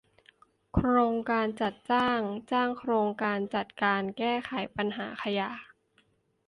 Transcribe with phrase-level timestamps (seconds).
[0.73, 5.49] โครงการจัดจ้างจ้างโครงการจัดการแก้ไขปัญหาขยะ